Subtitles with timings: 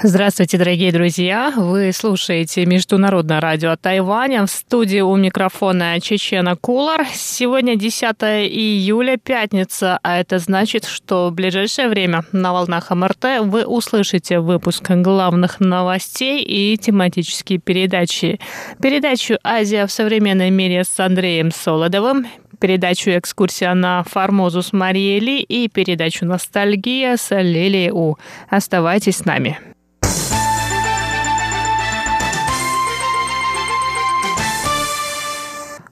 [0.00, 1.52] Здравствуйте, дорогие друзья!
[1.56, 4.46] Вы слушаете Международное радио Тайваня.
[4.46, 7.04] В студии у микрофона Чечена Кулар.
[7.12, 13.66] Сегодня 10 июля, пятница, а это значит, что в ближайшее время на волнах МРТ вы
[13.66, 18.38] услышите выпуск главных новостей и тематические передачи.
[18.80, 22.28] Передачу «Азия в современном мире» с Андреем Солодовым,
[22.60, 28.16] передачу «Экскурсия на Формозу» с Марией Ли и передачу «Ностальгия» с Лилией У.
[28.48, 29.58] Оставайтесь с нами.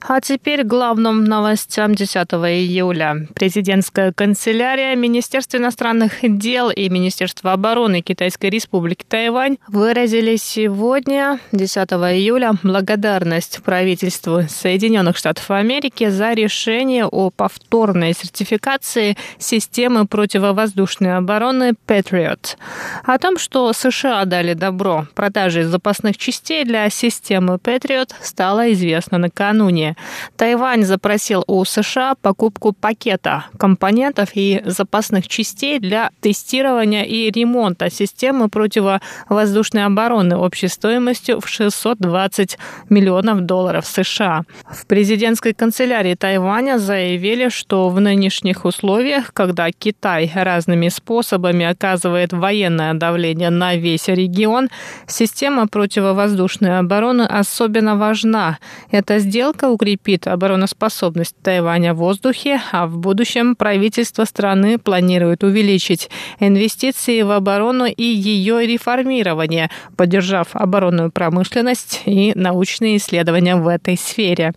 [0.08, 3.26] А теперь главным новостям 10 июля.
[3.34, 12.52] Президентская канцелярия, Министерство иностранных дел и Министерство обороны Китайской Республики Тайвань выразили сегодня, 10 июля,
[12.62, 22.56] благодарность правительству Соединенных Штатов Америки за решение о повторной сертификации системы противовоздушной обороны Patriot.
[23.02, 29.95] О том, что США дали добро продаже запасных частей для системы Patriot, стало известно накануне.
[30.36, 38.48] Тайвань запросил у США покупку пакета компонентов и запасных частей для тестирования и ремонта системы
[38.48, 42.58] противовоздушной обороны общей стоимостью в 620
[42.90, 44.42] миллионов долларов США.
[44.70, 52.94] В президентской канцелярии Тайваня заявили, что в нынешних условиях, когда Китай разными способами оказывает военное
[52.94, 54.68] давление на весь регион,
[55.06, 58.58] система противовоздушной обороны особенно важна.
[58.90, 67.22] Эта сделка укрепит обороноспособность Тайваня в воздухе, а в будущем правительство страны планирует увеличить инвестиции
[67.22, 74.54] в оборону и ее реформирование, поддержав оборонную промышленность и научные исследования в этой сфере.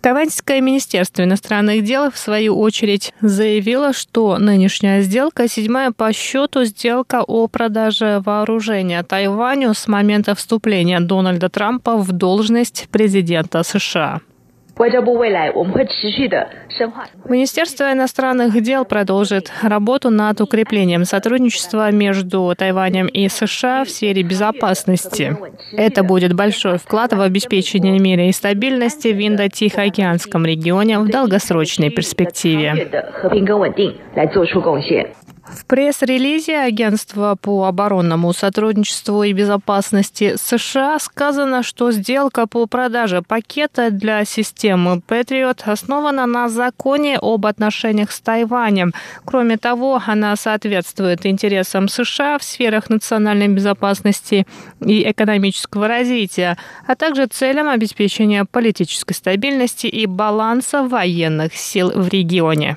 [0.00, 7.22] Тайваньское министерство иностранных дел, в свою очередь, заявило, что нынешняя сделка– седьмая по счету сделка
[7.22, 14.22] о продаже вооружения Тайваню с момента вступления Дональда Трампа в должность президента США.
[17.28, 25.36] Министерство иностранных дел продолжит работу над укреплением сотрудничества между Тайванем и США в сфере безопасности.
[25.76, 32.88] Это будет большой вклад в обеспечение мира и стабильности в Индо-Тихоокеанском регионе в долгосрочной перспективе.
[35.44, 43.90] В пресс-релизе Агентства по оборонному сотрудничеству и безопасности США сказано, что сделка по продаже пакета
[43.90, 48.92] для системы Patriot основана на законе об отношениях с Тайванем.
[49.24, 54.46] Кроме того, она соответствует интересам США в сферах национальной безопасности
[54.80, 62.76] и экономического развития, а также целям обеспечения политической стабильности и баланса военных сил в регионе.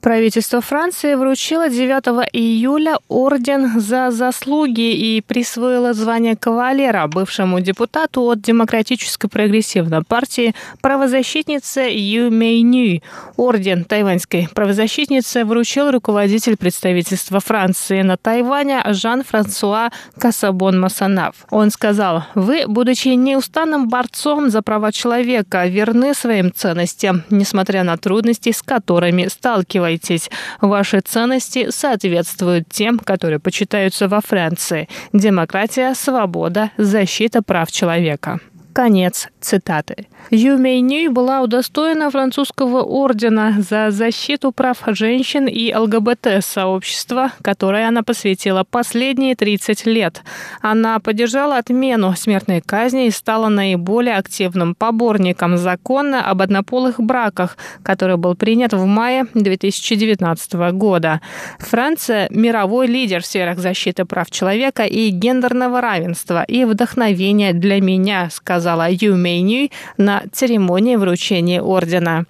[0.00, 8.40] Правительство Франции вручило 9 июля орден за заслуги и присвоило звание кавалера бывшему депутату от
[8.40, 13.02] Демократической прогрессивной партии правозащитнице Ю Мэйню.
[13.36, 21.34] Орден тайваньской правозащитницы вручил руководитель представительства Франции на Тайване Жан-Франсуа Касабон Масанав.
[21.50, 28.50] Он сказал, «Вы, будучи неустанным борцом за права человека, верны своим ценностям, несмотря на трудности,
[28.50, 30.30] с которыми сталкиваетесь оставайтесь.
[30.60, 34.88] Ваши ценности соответствуют тем, которые почитаются во Франции.
[35.12, 38.40] Демократия, свобода, защита прав человека.
[38.80, 40.06] Конец цитаты.
[40.30, 48.64] Ю Мейнюй была удостоена французского ордена за защиту прав женщин и ЛГБТ-сообщества, которое она посвятила
[48.64, 50.22] последние 30 лет.
[50.62, 58.16] Она поддержала отмену смертной казни и стала наиболее активным поборником закона об однополых браках, который
[58.16, 61.20] был принят в мае 2019 года.
[61.58, 68.28] Франция– мировой лидер в сферах защиты прав человека и гендерного равенства и вдохновение для меня,
[68.70, 72.24] сказала Ю Мейнюй на на церемонии вручения ордена.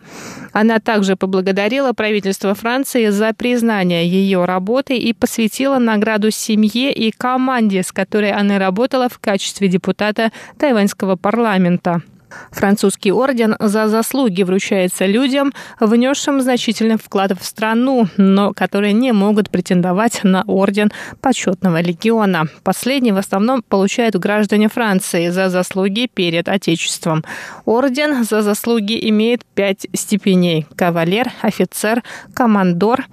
[0.53, 7.83] Она также поблагодарила правительство Франции за признание ее работы и посвятила награду семье и команде,
[7.83, 12.03] с которой она работала в качестве депутата тайваньского парламента.
[12.51, 19.51] Французский орден за заслуги вручается людям, внесшим значительный вклад в страну, но которые не могут
[19.51, 20.91] претендовать на орден
[21.21, 22.47] почетного легиона.
[22.63, 27.25] Последний в основном получают граждане Франции за заслуги перед Отечеством.
[27.65, 32.03] Орден за заслуги имеет пять степеней– кавалер, офицер,
[32.35, 33.05] командор,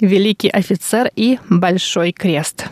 [0.00, 2.66] великий офицер и большой крест.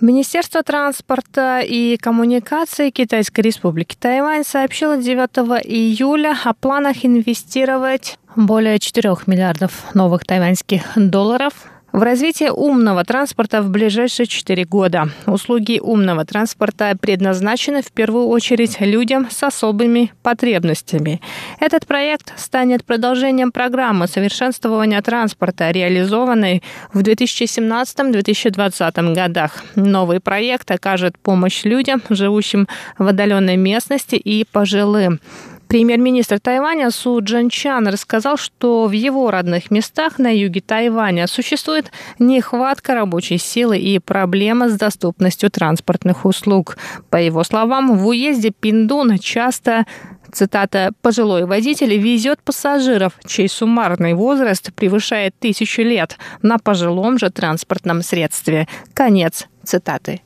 [0.00, 5.18] Министерство транспорта и коммуникации Китайской Республики Тайвань сообщило 9
[5.64, 11.54] июля о планах инвестировать более 4 миллиардов новых тайваньских долларов
[11.96, 15.08] в развитие умного транспорта в ближайшие четыре года.
[15.24, 21.22] Услуги умного транспорта предназначены в первую очередь людям с особыми потребностями.
[21.58, 26.62] Этот проект станет продолжением программы совершенствования транспорта, реализованной
[26.92, 29.64] в 2017-2020 годах.
[29.74, 32.68] Новый проект окажет помощь людям, живущим
[32.98, 35.18] в отдаленной местности и пожилым.
[35.68, 42.94] Премьер-министр Тайваня Су Джанчан рассказал, что в его родных местах на юге Тайваня существует нехватка
[42.94, 46.78] рабочей силы и проблема с доступностью транспортных услуг.
[47.10, 49.86] По его словам, в уезде Пиндун часто
[50.32, 58.02] Цитата «Пожилой водитель везет пассажиров, чей суммарный возраст превышает тысячу лет на пожилом же транспортном
[58.02, 58.68] средстве».
[58.92, 60.20] Конец цитаты.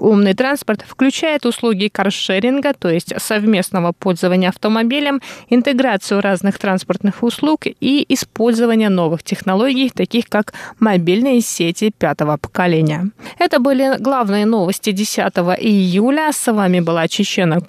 [0.00, 8.04] Умный транспорт включает услуги каршеринга, то есть совместного пользования автомобилем, интеграцию разных транспортных услуг и
[8.08, 13.10] использование новых технологий, таких как мобильные сети пятого поколения.
[13.38, 15.18] Это были главные новости 10
[15.60, 16.30] июля.
[16.32, 17.60] С вами была Чечена